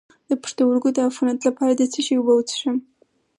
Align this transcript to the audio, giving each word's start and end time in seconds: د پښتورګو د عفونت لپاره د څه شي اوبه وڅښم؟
د 0.29 0.31
پښتورګو 0.41 0.89
د 0.93 0.97
عفونت 1.07 1.39
لپاره 1.47 1.73
د 1.75 1.81
څه 1.91 1.99
شي 2.05 2.13
اوبه 2.17 2.33
وڅښم؟ 2.35 2.77